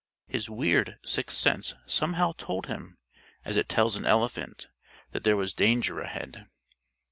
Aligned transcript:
His 0.27 0.49
weird 0.49 0.97
sixth 1.05 1.37
sense 1.37 1.75
somehow 1.85 2.31
told 2.35 2.65
him 2.65 2.97
as 3.45 3.55
it 3.55 3.69
tells 3.69 3.95
an 3.95 4.03
elephant 4.07 4.67
that 5.11 5.23
there 5.23 5.37
was 5.37 5.53
danger 5.53 5.99
ahead. 5.99 6.47